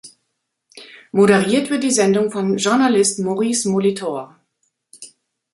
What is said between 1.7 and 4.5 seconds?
die Sendung von Journalist Maurice Molitor.